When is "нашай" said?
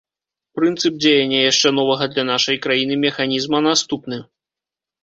2.33-2.61